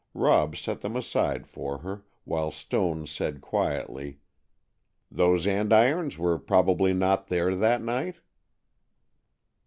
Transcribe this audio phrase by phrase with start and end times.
[0.15, 4.17] Rob set them aside for her, while Stone said quietly,
[5.11, 8.15] "Those andirons were probably not there that night?"